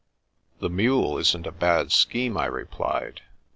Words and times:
"The 0.61 0.67
mule 0.71 1.19
isn't 1.19 1.45
a 1.45 1.51
bad 1.51 1.91
scheme," 1.91 2.35
I 2.35 2.47
replied. 2.47 3.21